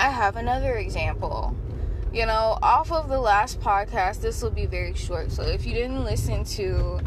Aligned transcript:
I 0.00 0.08
have 0.08 0.36
another 0.36 0.76
example. 0.76 1.54
You 2.10 2.24
know, 2.24 2.58
off 2.62 2.90
of 2.90 3.10
the 3.10 3.20
last 3.20 3.60
podcast, 3.60 4.22
this 4.22 4.40
will 4.42 4.50
be 4.50 4.64
very 4.64 4.94
short. 4.94 5.30
So 5.30 5.42
if 5.42 5.66
you 5.66 5.74
didn't 5.74 6.04
listen 6.04 6.42
to 6.56 7.00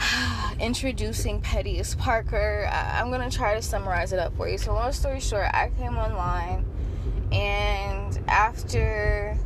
introducing 0.60 1.40
Pettiest 1.40 1.96
Parker, 1.96 2.68
I- 2.72 2.98
I'm 3.00 3.10
going 3.10 3.28
to 3.30 3.34
try 3.34 3.54
to 3.54 3.62
summarize 3.62 4.12
it 4.12 4.18
up 4.18 4.36
for 4.36 4.48
you. 4.48 4.58
So, 4.58 4.74
long 4.74 4.90
story 4.90 5.20
short, 5.20 5.46
I 5.54 5.70
came 5.78 5.96
online 5.96 6.64
and 7.30 8.18
after 8.26 9.38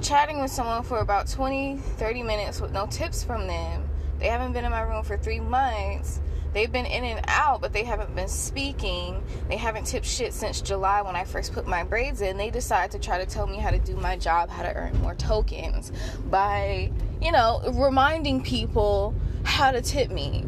chatting 0.00 0.40
with 0.40 0.50
someone 0.50 0.84
for 0.84 1.00
about 1.00 1.28
20, 1.28 1.76
30 1.76 2.22
minutes 2.22 2.62
with 2.62 2.72
no 2.72 2.86
tips 2.86 3.22
from 3.22 3.46
them, 3.46 3.90
they 4.18 4.28
haven't 4.28 4.54
been 4.54 4.64
in 4.64 4.70
my 4.70 4.80
room 4.80 5.04
for 5.04 5.18
three 5.18 5.40
months. 5.40 6.18
They've 6.54 6.70
been 6.70 6.86
in 6.86 7.02
and 7.04 7.24
out, 7.26 7.60
but 7.60 7.72
they 7.72 7.82
haven't 7.82 8.14
been 8.14 8.28
speaking. 8.28 9.22
They 9.48 9.56
haven't 9.56 9.84
tipped 9.86 10.06
shit 10.06 10.32
since 10.32 10.60
July 10.60 11.02
when 11.02 11.16
I 11.16 11.24
first 11.24 11.52
put 11.52 11.66
my 11.66 11.82
braids 11.82 12.20
in. 12.20 12.36
They 12.36 12.50
decided 12.50 12.92
to 12.92 13.04
try 13.04 13.18
to 13.18 13.26
tell 13.26 13.48
me 13.48 13.58
how 13.58 13.70
to 13.70 13.78
do 13.80 13.96
my 13.96 14.16
job, 14.16 14.48
how 14.48 14.62
to 14.62 14.72
earn 14.72 14.96
more 15.02 15.16
tokens 15.16 15.90
by, 16.30 16.92
you 17.20 17.32
know, 17.32 17.60
reminding 17.74 18.44
people 18.44 19.14
how 19.44 19.72
to 19.72 19.82
tip 19.82 20.12
me. 20.12 20.46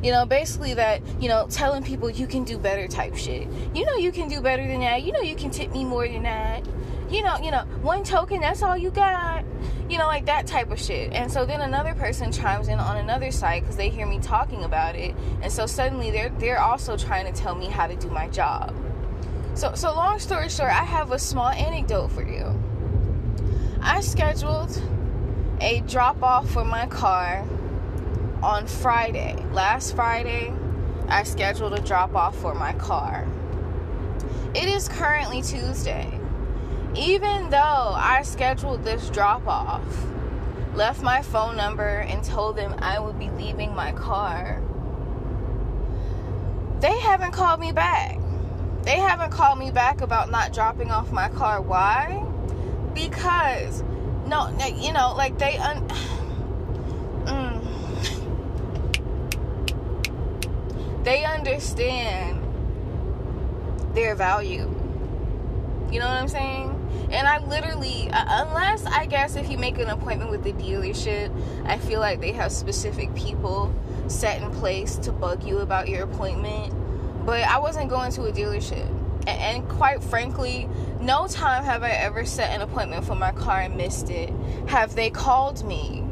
You 0.00 0.12
know, 0.12 0.24
basically 0.24 0.74
that, 0.74 1.02
you 1.20 1.28
know, 1.28 1.48
telling 1.50 1.82
people 1.82 2.08
you 2.08 2.28
can 2.28 2.44
do 2.44 2.56
better 2.56 2.86
type 2.86 3.16
shit. 3.16 3.48
You 3.74 3.84
know 3.84 3.96
you 3.96 4.12
can 4.12 4.28
do 4.28 4.40
better 4.40 4.64
than 4.64 4.80
that. 4.80 5.02
You 5.02 5.10
know 5.10 5.20
you 5.20 5.34
can 5.34 5.50
tip 5.50 5.72
me 5.72 5.84
more 5.84 6.06
than 6.06 6.22
that. 6.22 6.64
You 7.10 7.22
know, 7.22 7.36
you 7.38 7.50
know, 7.50 7.62
one 7.82 8.04
token, 8.04 8.40
that's 8.40 8.62
all 8.62 8.76
you 8.76 8.90
got. 8.90 9.44
You 9.88 9.96
know, 9.96 10.06
like 10.06 10.26
that 10.26 10.46
type 10.46 10.70
of 10.70 10.78
shit. 10.78 11.12
And 11.12 11.32
so 11.32 11.46
then 11.46 11.62
another 11.62 11.94
person 11.94 12.30
chimes 12.30 12.68
in 12.68 12.78
on 12.78 12.98
another 12.98 13.30
site 13.30 13.62
because 13.62 13.76
they 13.76 13.88
hear 13.88 14.06
me 14.06 14.18
talking 14.18 14.64
about 14.64 14.96
it. 14.96 15.14
And 15.40 15.50
so 15.50 15.66
suddenly 15.66 16.10
they're 16.10 16.28
they're 16.28 16.60
also 16.60 16.96
trying 16.96 17.32
to 17.32 17.38
tell 17.38 17.54
me 17.54 17.66
how 17.66 17.86
to 17.86 17.96
do 17.96 18.10
my 18.10 18.28
job. 18.28 18.74
So 19.54 19.74
so 19.74 19.94
long 19.94 20.18
story 20.18 20.50
short, 20.50 20.70
I 20.70 20.84
have 20.84 21.10
a 21.12 21.18
small 21.18 21.48
anecdote 21.48 22.08
for 22.08 22.22
you. 22.22 22.54
I 23.80 24.00
scheduled 24.00 24.82
a 25.60 25.80
drop 25.80 26.22
off 26.22 26.50
for 26.50 26.64
my 26.64 26.86
car 26.86 27.46
on 28.42 28.66
Friday. 28.66 29.36
Last 29.52 29.94
Friday, 29.96 30.52
I 31.08 31.22
scheduled 31.22 31.72
a 31.72 31.80
drop 31.80 32.14
off 32.14 32.36
for 32.36 32.54
my 32.54 32.72
car. 32.74 33.26
It 34.54 34.68
is 34.68 34.88
currently 34.88 35.42
Tuesday. 35.42 36.17
Even 36.98 37.48
though 37.50 37.94
I 37.96 38.22
scheduled 38.24 38.82
this 38.82 39.08
drop 39.10 39.46
off, 39.46 39.82
left 40.74 41.00
my 41.00 41.22
phone 41.22 41.56
number, 41.56 41.86
and 41.86 42.24
told 42.24 42.56
them 42.56 42.74
I 42.78 42.98
would 42.98 43.18
be 43.18 43.30
leaving 43.30 43.72
my 43.74 43.92
car, 43.92 44.60
they 46.80 46.98
haven't 46.98 47.32
called 47.32 47.60
me 47.60 47.70
back. 47.70 48.18
They 48.82 48.96
haven't 48.96 49.30
called 49.30 49.58
me 49.58 49.70
back 49.70 50.00
about 50.00 50.30
not 50.30 50.52
dropping 50.52 50.90
off 50.90 51.12
my 51.12 51.28
car. 51.28 51.60
Why? 51.60 52.24
Because, 52.94 53.82
no, 54.26 54.48
you 54.76 54.92
know, 54.92 55.14
like 55.16 55.38
they. 55.38 55.56
Un- 55.56 55.88
mm 57.24 57.58
they 61.04 61.24
understand 61.24 62.38
their 63.94 64.14
value. 64.14 64.68
You 65.90 66.00
know 66.00 66.06
what 66.06 66.20
I'm 66.20 66.28
saying? 66.28 66.77
And 67.10 67.26
I 67.26 67.38
literally, 67.44 68.10
uh, 68.10 68.46
unless 68.46 68.84
I 68.84 69.06
guess 69.06 69.36
if 69.36 69.50
you 69.50 69.58
make 69.58 69.78
an 69.78 69.88
appointment 69.88 70.30
with 70.30 70.44
the 70.44 70.52
dealership, 70.52 71.32
I 71.66 71.78
feel 71.78 72.00
like 72.00 72.20
they 72.20 72.32
have 72.32 72.52
specific 72.52 73.14
people 73.14 73.74
set 74.08 74.42
in 74.42 74.50
place 74.52 74.96
to 74.96 75.12
bug 75.12 75.44
you 75.44 75.58
about 75.58 75.88
your 75.88 76.04
appointment. 76.04 76.74
But 77.24 77.42
I 77.42 77.58
wasn't 77.58 77.90
going 77.90 78.12
to 78.12 78.24
a 78.24 78.32
dealership. 78.32 78.94
And, 79.26 79.68
quite 79.68 80.02
frankly, 80.02 80.68
no 81.00 81.26
time 81.26 81.62
have 81.64 81.82
I 81.82 81.90
ever 81.90 82.24
set 82.24 82.50
an 82.50 82.62
appointment 82.62 83.04
for 83.04 83.14
my 83.14 83.32
car 83.32 83.60
and 83.60 83.76
missed 83.76 84.08
it. 84.08 84.32
Have 84.68 84.94
they 84.94 85.10
called 85.10 85.64
me? 85.66 86.02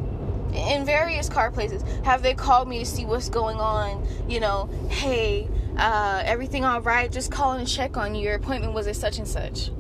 in 0.57 0.85
various 0.85 1.29
car 1.29 1.51
places 1.51 1.83
have 2.05 2.23
they 2.23 2.35
called 2.35 2.69
me 2.69 2.79
to 2.79 2.87
see 2.87 3.05
what's 3.05 3.29
going 3.29 3.59
on 3.59 4.07
you 4.29 4.41
know 4.41 4.71
hey 4.89 5.49
uh, 5.77 6.23
everything 6.25 6.65
all 6.65 6.81
right 6.81 7.13
just 7.13 7.31
calling 7.31 7.61
and 7.61 7.69
check 7.69 7.97
on 7.97 8.15
you 8.15 8.23
your 8.23 8.35
appointment 8.35 8.73
was 8.73 8.87
at 8.87 8.97
such 8.97 9.19
and 9.19 9.29
such 9.29 9.71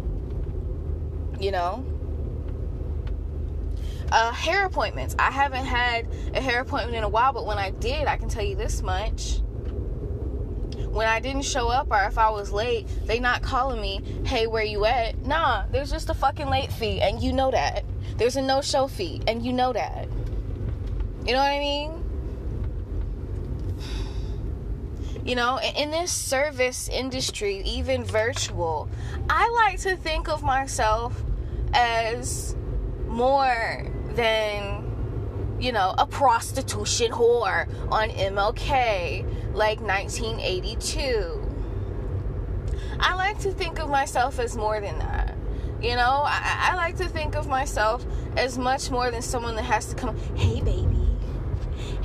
you 1.40 1.50
know 1.50 1.84
uh, 4.12 4.32
hair 4.32 4.64
appointments 4.64 5.16
i 5.18 5.30
haven't 5.30 5.64
had 5.64 6.06
a 6.34 6.40
hair 6.40 6.60
appointment 6.60 6.96
in 6.96 7.04
a 7.04 7.08
while 7.08 7.32
but 7.32 7.46
when 7.46 7.58
i 7.58 7.70
did 7.70 8.06
i 8.06 8.16
can 8.16 8.28
tell 8.28 8.44
you 8.44 8.54
this 8.54 8.82
much 8.82 9.40
when 10.96 11.06
I 11.06 11.20
didn't 11.20 11.42
show 11.42 11.68
up 11.68 11.88
or 11.90 12.02
if 12.04 12.16
I 12.16 12.30
was 12.30 12.50
late, 12.50 12.88
they 13.04 13.20
not 13.20 13.42
calling 13.42 13.82
me, 13.82 14.00
hey, 14.24 14.46
where 14.46 14.64
you 14.64 14.86
at? 14.86 15.26
Nah, 15.26 15.64
there's 15.70 15.90
just 15.90 16.08
a 16.08 16.14
fucking 16.14 16.48
late 16.48 16.72
fee, 16.72 17.02
and 17.02 17.22
you 17.22 17.34
know 17.34 17.50
that. 17.50 17.84
There's 18.16 18.36
a 18.36 18.42
no 18.42 18.62
show 18.62 18.88
fee, 18.88 19.20
and 19.28 19.44
you 19.44 19.52
know 19.52 19.74
that. 19.74 20.08
You 21.26 21.34
know 21.34 21.40
what 21.40 21.50
I 21.50 21.58
mean? 21.58 22.02
You 25.26 25.34
know, 25.34 25.60
in 25.76 25.90
this 25.90 26.10
service 26.12 26.88
industry, 26.88 27.60
even 27.66 28.04
virtual, 28.04 28.88
I 29.28 29.50
like 29.66 29.80
to 29.80 29.96
think 29.96 30.28
of 30.28 30.42
myself 30.42 31.25
as 31.72 32.56
more 33.06 33.86
than, 34.14 35.56
you 35.60 35.72
know, 35.72 35.94
a 35.98 36.06
prostitution 36.06 37.10
whore 37.10 37.68
on 37.90 38.10
MLK 38.10 39.54
like 39.54 39.80
1982. 39.80 41.42
I 42.98 43.14
like 43.14 43.38
to 43.40 43.52
think 43.52 43.78
of 43.78 43.90
myself 43.90 44.38
as 44.38 44.56
more 44.56 44.80
than 44.80 44.98
that. 44.98 45.36
You 45.82 45.94
know, 45.94 46.22
I, 46.24 46.70
I 46.72 46.76
like 46.76 46.96
to 46.96 47.08
think 47.08 47.34
of 47.36 47.46
myself 47.46 48.04
as 48.36 48.56
much 48.56 48.90
more 48.90 49.10
than 49.10 49.20
someone 49.20 49.54
that 49.56 49.64
has 49.64 49.86
to 49.86 49.94
come, 49.94 50.16
hey, 50.34 50.60
baby 50.62 51.06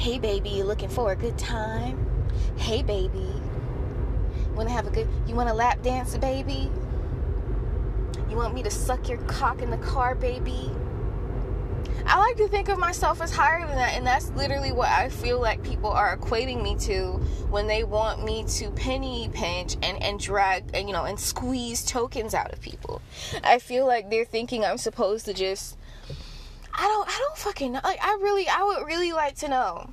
Hey, 0.02 0.18
baby, 0.18 0.50
you 0.50 0.64
looking 0.64 0.90
for 0.90 1.12
a 1.12 1.16
good 1.16 1.38
time? 1.38 2.08
Hey, 2.58 2.82
baby, 2.82 3.30
want 4.56 4.68
to 4.68 4.74
have 4.74 4.88
a 4.88 4.90
good? 4.90 5.08
You 5.28 5.36
want 5.36 5.48
to 5.50 5.54
lap 5.54 5.84
dance, 5.84 6.18
baby? 6.18 6.72
You 8.32 8.38
want 8.38 8.54
me 8.54 8.64
to 8.64 8.72
suck 8.72 9.10
your 9.10 9.18
cock 9.24 9.62
in 9.62 9.70
the 9.70 9.78
car, 9.80 10.16
baby? 10.16 10.72
I 12.06 12.18
like 12.18 12.38
to 12.38 12.48
think 12.48 12.70
of 12.70 12.80
myself 12.80 13.22
as 13.22 13.30
higher 13.30 13.68
than 13.68 13.76
that, 13.76 13.94
and 13.94 14.08
that's 14.08 14.30
literally 14.32 14.72
what 14.72 14.88
I 14.88 15.10
feel 15.10 15.42
like 15.42 15.62
people 15.64 15.90
are 15.90 16.18
equating 16.18 16.64
me 16.64 16.78
to 16.78 17.20
when 17.50 17.68
they 17.68 17.84
want 17.84 18.24
me 18.24 18.46
to 18.46 18.72
penny 18.72 19.30
pinch 19.34 19.76
and, 19.84 20.02
and 20.02 20.18
drag 20.18 20.64
and 20.74 20.88
you 20.88 20.94
know 20.94 21.04
and 21.04 21.20
squeeze 21.20 21.86
tokens 21.86 22.34
out 22.34 22.54
of 22.54 22.62
people. 22.62 23.02
I 23.44 23.60
feel 23.60 23.86
like 23.86 24.10
they're 24.10 24.24
thinking 24.24 24.64
I'm 24.64 24.78
supposed 24.78 25.26
to 25.26 25.34
just 25.34 25.78
I 26.74 26.88
don't 26.88 27.10
I 27.10 27.18
don't 27.18 27.38
fucking 27.38 27.74
know. 27.74 27.82
Like 27.84 28.00
I 28.02 28.18
really 28.22 28.48
I 28.48 28.64
would 28.64 28.88
really 28.88 29.12
like 29.12 29.36
to 29.40 29.50
know. 29.50 29.90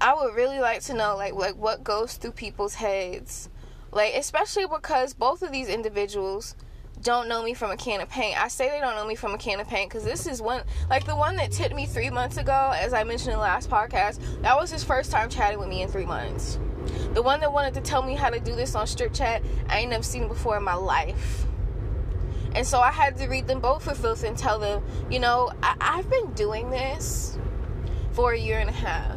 I 0.00 0.14
would 0.14 0.34
really 0.34 0.60
like 0.60 0.80
to 0.84 0.94
know 0.94 1.14
like 1.14 1.34
like 1.34 1.56
what 1.56 1.84
goes 1.84 2.14
through 2.14 2.32
people's 2.32 2.76
heads. 2.76 3.50
Like 3.92 4.14
especially 4.14 4.64
because 4.66 5.12
both 5.12 5.42
of 5.42 5.52
these 5.52 5.68
individuals 5.68 6.56
don't 7.02 7.28
know 7.28 7.42
me 7.42 7.54
from 7.54 7.70
a 7.70 7.76
can 7.76 8.00
of 8.00 8.08
paint. 8.08 8.40
I 8.40 8.48
say 8.48 8.68
they 8.70 8.80
don't 8.80 8.94
know 8.94 9.04
me 9.06 9.14
from 9.14 9.34
a 9.34 9.38
can 9.38 9.60
of 9.60 9.68
paint 9.68 9.90
because 9.90 10.04
this 10.04 10.26
is 10.26 10.40
one, 10.40 10.62
like 10.88 11.04
the 11.04 11.16
one 11.16 11.36
that 11.36 11.50
tipped 11.50 11.74
me 11.74 11.86
three 11.86 12.10
months 12.10 12.36
ago, 12.36 12.72
as 12.76 12.92
I 12.92 13.04
mentioned 13.04 13.32
in 13.32 13.38
the 13.38 13.42
last 13.42 13.68
podcast, 13.68 14.20
that 14.42 14.56
was 14.56 14.70
his 14.70 14.84
first 14.84 15.10
time 15.10 15.28
chatting 15.28 15.58
with 15.58 15.68
me 15.68 15.82
in 15.82 15.88
three 15.88 16.06
months. 16.06 16.58
The 17.14 17.22
one 17.22 17.40
that 17.40 17.52
wanted 17.52 17.74
to 17.74 17.80
tell 17.80 18.02
me 18.02 18.14
how 18.14 18.30
to 18.30 18.40
do 18.40 18.54
this 18.54 18.74
on 18.74 18.86
Strip 18.86 19.12
Chat, 19.12 19.42
I 19.68 19.80
ain't 19.80 19.90
never 19.90 20.02
seen 20.02 20.28
before 20.28 20.56
in 20.56 20.62
my 20.62 20.74
life. 20.74 21.46
And 22.54 22.66
so 22.66 22.80
I 22.80 22.90
had 22.90 23.16
to 23.18 23.28
read 23.28 23.46
them 23.46 23.60
both 23.60 23.84
for 23.84 23.94
filth 23.94 24.24
and 24.24 24.36
tell 24.36 24.58
them, 24.58 24.82
you 25.10 25.18
know, 25.18 25.50
I- 25.62 25.76
I've 25.80 26.10
been 26.10 26.32
doing 26.32 26.70
this 26.70 27.38
for 28.12 28.32
a 28.32 28.38
year 28.38 28.58
and 28.58 28.68
a 28.68 28.72
half. 28.74 29.16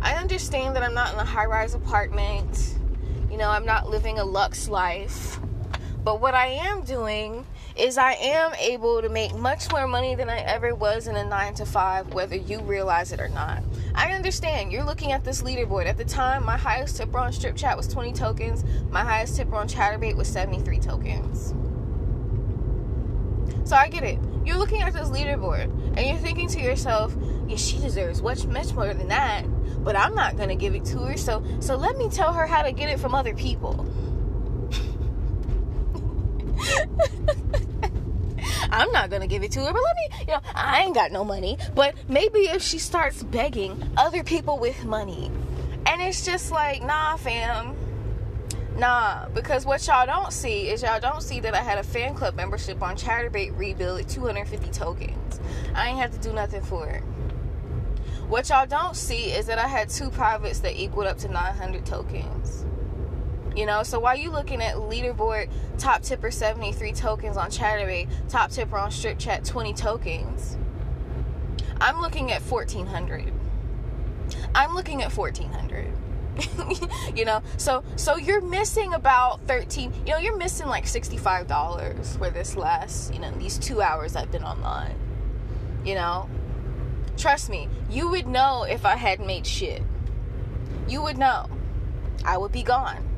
I 0.00 0.14
understand 0.14 0.76
that 0.76 0.82
I'm 0.82 0.94
not 0.94 1.12
in 1.12 1.18
a 1.18 1.24
high 1.24 1.44
rise 1.44 1.74
apartment. 1.74 2.74
You 3.30 3.36
know, 3.36 3.50
I'm 3.50 3.66
not 3.66 3.88
living 3.88 4.18
a 4.18 4.24
luxe 4.24 4.68
life. 4.68 5.38
But 6.02 6.20
what 6.20 6.34
I 6.34 6.46
am 6.46 6.82
doing 6.82 7.46
is 7.76 7.98
I 7.98 8.12
am 8.12 8.54
able 8.54 9.02
to 9.02 9.08
make 9.10 9.34
much 9.34 9.70
more 9.70 9.86
money 9.86 10.14
than 10.14 10.30
I 10.30 10.38
ever 10.38 10.74
was 10.74 11.06
in 11.06 11.16
a 11.16 11.24
9 11.24 11.54
to 11.54 11.66
5 11.66 12.14
whether 12.14 12.36
you 12.36 12.60
realize 12.60 13.12
it 13.12 13.20
or 13.20 13.28
not. 13.28 13.62
I 13.94 14.12
understand. 14.12 14.72
You're 14.72 14.84
looking 14.84 15.12
at 15.12 15.24
this 15.24 15.42
leaderboard. 15.42 15.86
At 15.86 15.98
the 15.98 16.04
time, 16.04 16.44
my 16.44 16.56
highest 16.56 16.96
tipper 16.96 17.18
on 17.18 17.32
Strip 17.32 17.54
Chat 17.54 17.76
was 17.76 17.86
20 17.86 18.14
tokens. 18.14 18.64
My 18.90 19.04
highest 19.04 19.36
tipper 19.36 19.56
on 19.56 19.68
Chaturbate 19.68 20.16
was 20.16 20.26
73 20.28 20.78
tokens. 20.78 21.54
So 23.68 23.76
I 23.76 23.88
get 23.88 24.02
it. 24.02 24.18
You're 24.44 24.56
looking 24.56 24.80
at 24.80 24.94
this 24.94 25.10
leaderboard 25.10 25.64
and 25.96 26.06
you're 26.06 26.16
thinking 26.16 26.48
to 26.48 26.60
yourself, 26.60 27.14
yeah, 27.46 27.56
she 27.56 27.78
deserves 27.78 28.22
much, 28.22 28.46
much 28.46 28.72
more 28.72 28.94
than 28.94 29.08
that, 29.08 29.44
but 29.84 29.96
I'm 29.96 30.14
not 30.14 30.38
gonna 30.38 30.56
give 30.56 30.74
it 30.74 30.84
to 30.86 30.98
her. 31.00 31.16
So, 31.16 31.44
so 31.60 31.76
let 31.76 31.98
me 31.98 32.08
tell 32.08 32.32
her 32.32 32.46
how 32.46 32.62
to 32.62 32.72
get 32.72 32.88
it 32.88 32.98
from 32.98 33.14
other 33.14 33.34
people. 33.34 33.86
I'm 38.72 38.92
not 38.92 39.10
gonna 39.10 39.26
give 39.26 39.42
it 39.42 39.50
to 39.52 39.60
her, 39.60 39.72
but 39.72 39.82
let 39.82 39.96
me, 39.96 40.08
you 40.20 40.34
know, 40.34 40.40
I 40.54 40.82
ain't 40.82 40.94
got 40.94 41.12
no 41.12 41.24
money. 41.24 41.58
But 41.74 41.94
maybe 42.08 42.40
if 42.40 42.62
she 42.62 42.78
starts 42.78 43.22
begging 43.22 43.82
other 43.96 44.22
people 44.22 44.58
with 44.58 44.84
money, 44.84 45.30
and 45.86 46.00
it's 46.00 46.24
just 46.24 46.52
like, 46.52 46.82
nah, 46.82 47.16
fam, 47.16 47.76
Nah, 48.76 49.28
because 49.34 49.66
what 49.66 49.84
y'all 49.86 50.06
don't 50.06 50.32
see 50.32 50.70
is 50.70 50.82
y'all 50.82 51.00
don't 51.00 51.22
see 51.22 51.40
that 51.40 51.54
I 51.54 51.58
had 51.58 51.76
a 51.76 51.82
fan 51.82 52.14
club 52.14 52.34
membership 52.34 52.82
on 52.82 52.96
Chaturbate 52.96 53.58
Rebuild 53.58 54.00
at 54.00 54.08
250 54.08 54.70
tokens. 54.70 55.40
I 55.74 55.88
ain't 55.88 55.98
have 55.98 56.12
to 56.12 56.18
do 56.18 56.32
nothing 56.32 56.62
for 56.62 56.88
it. 56.88 57.02
What 58.28 58.48
y'all 58.48 58.66
don't 58.66 58.96
see 58.96 59.32
is 59.32 59.46
that 59.46 59.58
I 59.58 59.66
had 59.66 59.90
two 59.90 60.08
privates 60.08 60.60
that 60.60 60.80
equaled 60.80 61.08
up 61.08 61.18
to 61.18 61.28
900 61.28 61.84
tokens. 61.84 62.59
You 63.56 63.66
know, 63.66 63.82
so 63.82 63.98
while 63.98 64.16
you 64.16 64.30
looking 64.30 64.62
at 64.62 64.76
leaderboard 64.76 65.50
top 65.76 66.02
tipper 66.02 66.30
73 66.30 66.92
tokens 66.92 67.36
on 67.36 67.50
Chaturbate, 67.50 68.08
top 68.28 68.50
tipper 68.50 68.78
on 68.78 68.90
Strip 68.90 69.18
Chat 69.18 69.44
20 69.44 69.74
tokens, 69.74 70.56
I'm 71.80 72.00
looking 72.00 72.30
at 72.30 72.42
1400. 72.42 73.32
I'm 74.54 74.74
looking 74.74 75.02
at 75.02 75.16
1400. 75.16 75.92
you 77.16 77.24
know, 77.24 77.42
so 77.56 77.82
so 77.96 78.16
you're 78.16 78.40
missing 78.40 78.94
about 78.94 79.46
13, 79.46 79.92
you 80.06 80.12
know, 80.12 80.18
you're 80.18 80.36
missing 80.36 80.68
like 80.68 80.84
$65 80.84 82.18
for 82.18 82.30
this 82.30 82.56
last, 82.56 83.12
you 83.12 83.20
know, 83.20 83.30
these 83.32 83.58
2 83.58 83.82
hours 83.82 84.14
I've 84.16 84.30
been 84.30 84.44
online. 84.44 84.94
You 85.84 85.96
know, 85.96 86.28
trust 87.16 87.50
me, 87.50 87.68
you 87.90 88.08
would 88.08 88.26
know 88.26 88.62
if 88.62 88.86
I 88.86 88.96
had 88.96 89.20
made 89.20 89.46
shit. 89.46 89.82
You 90.88 91.02
would 91.02 91.18
know. 91.18 91.48
I 92.24 92.36
would 92.36 92.52
be 92.52 92.62
gone. 92.62 93.09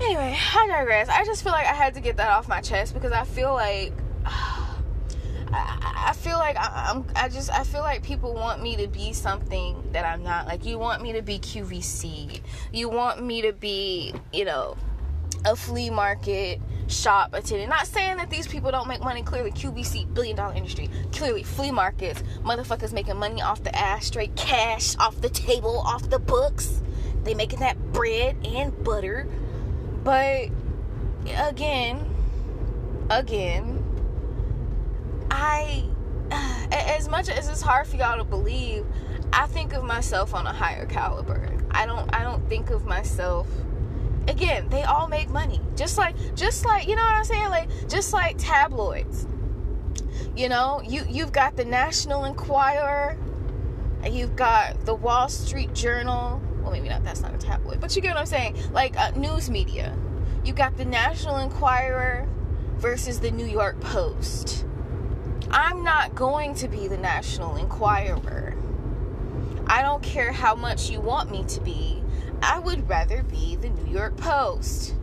Anyway, 0.00 0.36
I 0.54 0.66
digress. 0.66 1.08
I 1.08 1.24
just 1.24 1.42
feel 1.42 1.52
like 1.52 1.66
I 1.66 1.74
had 1.74 1.94
to 1.94 2.00
get 2.00 2.16
that 2.16 2.30
off 2.30 2.48
my 2.48 2.60
chest 2.60 2.94
because 2.94 3.12
I 3.12 3.24
feel 3.24 3.52
like 3.52 3.92
I, 4.24 6.04
I 6.08 6.12
feel 6.14 6.38
like 6.38 6.56
I, 6.56 6.90
am 6.90 7.04
I 7.14 7.28
just 7.28 7.50
I 7.50 7.64
feel 7.64 7.82
like 7.82 8.02
people 8.02 8.32
want 8.32 8.62
me 8.62 8.76
to 8.76 8.86
be 8.86 9.12
something 9.12 9.82
that 9.92 10.04
I'm 10.04 10.22
not. 10.22 10.46
Like 10.46 10.64
you 10.64 10.78
want 10.78 11.02
me 11.02 11.12
to 11.12 11.22
be 11.22 11.38
QVC. 11.38 12.40
You 12.72 12.88
want 12.88 13.22
me 13.22 13.42
to 13.42 13.52
be, 13.52 14.14
you 14.32 14.44
know, 14.44 14.76
a 15.44 15.54
flea 15.54 15.90
market 15.90 16.60
shop 16.88 17.34
attendant. 17.34 17.68
Not 17.68 17.86
saying 17.86 18.16
that 18.16 18.30
these 18.30 18.46
people 18.46 18.70
don't 18.70 18.88
make 18.88 19.00
money. 19.00 19.22
Clearly, 19.22 19.50
QVC 19.50 20.12
billion 20.14 20.36
dollar 20.36 20.54
industry. 20.54 20.88
Clearly, 21.12 21.42
flea 21.42 21.70
markets, 21.70 22.22
motherfuckers 22.42 22.92
making 22.92 23.16
money 23.16 23.42
off 23.42 23.62
the 23.62 23.76
ass, 23.76 24.06
straight 24.06 24.34
cash 24.36 24.96
off 24.98 25.20
the 25.20 25.30
table, 25.30 25.80
off 25.80 26.08
the 26.08 26.18
books. 26.18 26.82
They 27.24 27.34
making 27.34 27.60
that 27.60 27.92
bread 27.92 28.36
and 28.46 28.82
butter. 28.82 29.26
But 30.02 30.48
again, 31.36 32.04
again, 33.10 33.84
I, 35.30 35.84
as 36.72 37.08
much 37.08 37.28
as 37.28 37.48
it's 37.48 37.60
hard 37.60 37.86
for 37.86 37.96
y'all 37.96 38.18
to 38.18 38.24
believe, 38.24 38.86
I 39.32 39.46
think 39.46 39.72
of 39.72 39.84
myself 39.84 40.34
on 40.34 40.46
a 40.46 40.52
higher 40.52 40.86
caliber. 40.86 41.56
I 41.70 41.86
don't, 41.86 42.12
I 42.14 42.22
don't 42.22 42.48
think 42.48 42.70
of 42.70 42.84
myself. 42.86 43.46
Again, 44.28 44.68
they 44.68 44.82
all 44.82 45.08
make 45.08 45.28
money, 45.30 45.60
just 45.76 45.98
like, 45.98 46.14
just 46.34 46.64
like 46.64 46.86
you 46.86 46.94
know 46.94 47.02
what 47.02 47.14
I'm 47.14 47.24
saying, 47.24 47.48
like 47.48 47.68
just 47.88 48.12
like 48.12 48.36
tabloids. 48.38 49.26
You 50.36 50.48
know, 50.48 50.82
you 50.86 51.04
you've 51.08 51.32
got 51.32 51.56
the 51.56 51.64
National 51.64 52.24
Enquirer, 52.24 53.18
you've 54.08 54.36
got 54.36 54.84
the 54.84 54.94
Wall 54.94 55.28
Street 55.28 55.74
Journal. 55.74 56.40
Well, 56.62 56.70
maybe 56.70 56.88
not. 56.88 57.04
That's 57.04 57.22
not 57.22 57.34
a 57.34 57.38
tabloid, 57.38 57.80
but 57.80 57.94
you 57.96 58.02
get 58.02 58.14
what 58.14 58.20
I'm 58.20 58.26
saying. 58.26 58.56
Like 58.72 58.98
uh, 58.98 59.10
news 59.12 59.50
media. 59.50 59.96
You 60.44 60.52
got 60.54 60.76
the 60.76 60.84
National 60.84 61.36
Enquirer 61.36 62.26
versus 62.78 63.20
the 63.20 63.30
New 63.30 63.44
York 63.46 63.78
Post 63.80 64.64
I'm 65.52 65.82
not 65.82 66.14
going 66.14 66.54
to 66.56 66.68
be 66.68 66.86
the 66.86 66.96
National 66.96 67.56
Enquirer. 67.56 68.56
I 69.66 69.82
don't 69.82 70.02
care 70.02 70.30
how 70.30 70.54
much 70.54 70.90
you 70.90 71.00
want 71.00 71.32
me 71.32 71.44
to 71.44 71.60
be. 71.60 72.02
I 72.40 72.60
would 72.60 72.88
rather 72.88 73.24
be 73.24 73.56
the 73.56 73.68
New 73.68 73.92
York 73.92 74.16
Post. 74.16 74.94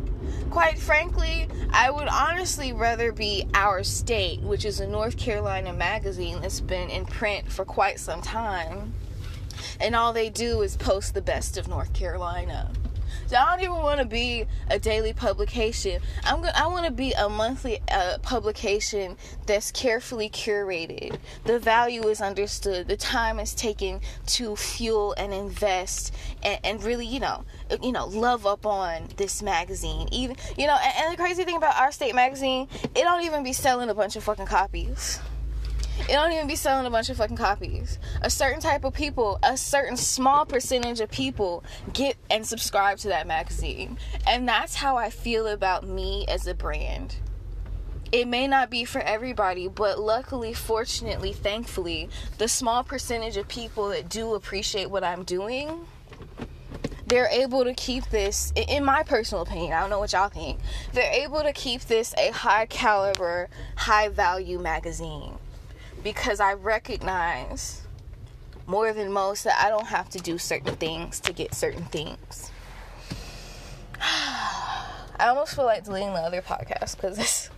Quite 0.50 0.80
frankly, 0.80 1.50
I 1.72 1.92
would 1.92 2.08
honestly 2.08 2.72
rather 2.72 3.12
be 3.12 3.46
Our 3.54 3.84
State, 3.84 4.40
which 4.40 4.64
is 4.64 4.80
a 4.80 4.88
North 4.88 5.18
Carolina 5.18 5.74
magazine 5.74 6.40
that's 6.40 6.62
been 6.62 6.90
in 6.90 7.06
print 7.06 7.52
for 7.52 7.66
quite 7.66 8.00
some 8.00 8.22
time. 8.22 8.94
And 9.80 9.96
all 9.96 10.14
they 10.14 10.30
do 10.30 10.62
is 10.62 10.76
post 10.78 11.14
the 11.14 11.22
best 11.22 11.58
of 11.58 11.68
North 11.68 11.94
Carolina. 11.94 12.72
So 13.28 13.36
I 13.36 13.56
don't 13.56 13.64
even 13.64 13.78
want 13.78 14.00
to 14.00 14.06
be 14.06 14.46
a 14.70 14.80
daily 14.80 15.12
publication. 15.12 16.02
I'm 16.24 16.42
going 16.42 16.54
I 16.56 16.68
want 16.68 16.86
to 16.86 16.92
be 16.92 17.12
a 17.14 17.28
monthly 17.28 17.80
uh, 17.92 18.20
publication 18.22 19.18
that's 19.46 19.72
carefully 19.72 20.30
curated. 20.30 21.18
The 21.44 21.60
value 21.60 22.08
is 22.08 22.22
understood. 22.22 22.88
The 22.88 22.96
time 22.96 23.40
is 23.40 23.54
taken 23.54 24.00
to 24.28 24.56
fuel 24.56 25.14
and 25.18 25.34
invest 25.34 26.14
and, 26.44 26.60
and 26.64 26.84
really, 26.84 27.06
you 27.06 27.20
know, 27.20 27.44
you 27.82 27.92
know, 27.92 28.08
love 28.08 28.46
up 28.46 28.66
on 28.66 29.10
this 29.18 29.42
magazine. 29.42 30.08
Even, 30.12 30.38
you 30.58 30.68
know, 30.68 30.78
and, 30.82 30.94
and 30.98 31.14
the 31.14 31.22
crazy 31.22 31.44
thing 31.44 31.58
about 31.58 31.76
our 31.76 31.92
state 31.92 32.16
magazine, 32.16 32.68
it 32.84 33.02
don't 33.02 33.26
even 33.26 33.44
be 33.44 33.54
selling 33.54 33.90
a 33.90 33.94
bunch 33.94 34.16
of 34.16 34.24
fucking 34.24 34.46
copies. 34.46 35.20
It 36.08 36.14
don't 36.14 36.32
even 36.32 36.48
be 36.48 36.56
selling 36.56 36.86
a 36.86 36.90
bunch 36.90 37.10
of 37.10 37.18
fucking 37.18 37.36
copies. 37.36 38.00
A 38.22 38.30
certain 38.30 38.62
type 38.62 38.86
of 38.86 38.94
people, 38.94 39.40
a 39.44 39.58
certain 39.58 39.98
small 39.98 40.46
percentage 40.46 41.02
of 41.02 41.12
people 41.12 41.66
get 41.92 42.16
and 42.30 42.48
subscribe 42.48 42.98
to 43.00 43.10
that 43.10 43.28
magazine. 43.28 43.98
And 44.26 44.48
that's 44.48 44.76
how 44.76 44.96
I 44.96 45.10
feel 45.10 45.48
about 45.48 45.86
me 45.86 46.26
as 46.30 46.48
a 46.48 46.54
brand. 46.54 47.18
It 48.14 48.26
may 48.26 48.48
not 48.48 48.70
be 48.70 48.86
for 48.86 49.02
everybody, 49.02 49.68
but 49.68 50.00
luckily, 50.00 50.54
fortunately, 50.54 51.34
thankfully, 51.34 52.10
the 52.38 52.48
small 52.48 52.86
percentage 52.86 53.36
of 53.36 53.50
people 53.50 53.90
that 53.90 54.08
do 54.08 54.34
appreciate 54.34 54.90
what 54.90 55.04
I'm 55.04 55.24
doing, 55.24 55.88
they're 57.06 57.28
able 57.28 57.66
to 57.66 57.74
keep 57.74 58.10
this, 58.12 58.54
in 58.56 58.86
my 58.86 59.04
personal 59.04 59.42
opinion, 59.42 59.74
I 59.74 59.82
don't 59.82 59.90
know 59.90 60.00
what 60.00 60.14
y'all 60.14 60.30
think, 60.30 60.60
they're 60.94 61.12
able 61.12 61.42
to 61.42 61.52
keep 61.52 61.82
this 61.82 62.14
a 62.18 62.32
high 62.32 62.66
caliber, 62.66 63.50
high 63.76 64.08
value 64.08 64.58
magazine 64.58 65.38
because 66.08 66.40
I 66.40 66.54
recognize 66.54 67.82
more 68.66 68.94
than 68.94 69.12
most 69.12 69.44
that 69.44 69.62
I 69.62 69.68
don't 69.68 69.88
have 69.88 70.08
to 70.12 70.20
do 70.20 70.38
certain 70.38 70.78
things 70.78 71.20
to 71.20 71.34
get 71.34 71.54
certain 71.54 71.84
things. 71.84 72.50
I 74.00 75.28
almost 75.28 75.54
feel 75.54 75.66
like 75.66 75.84
deleting 75.84 76.14
the 76.14 76.22
other 76.22 76.42
podcast 76.42 76.96
because 76.96 77.18
this 77.18 77.50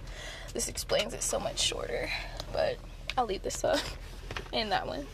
this 0.56 0.68
explains 0.68 1.14
it 1.14 1.22
so 1.22 1.40
much 1.40 1.60
shorter, 1.60 2.10
but 2.52 2.80
I'll 3.16 3.28
leave 3.28 3.44
this 3.44 3.64
up 3.64 3.82
in 4.52 4.70
that 4.70 4.88
one. 4.88 5.06